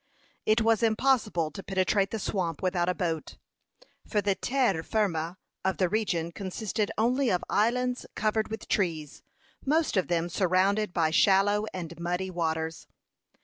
[0.47, 3.37] It was impossible to penetrate the swamp without a boat,
[4.07, 9.21] for the terra firma of the region consisted only of islands covered with trees,
[9.63, 12.87] most of them surrounded by shallow and muddy waters.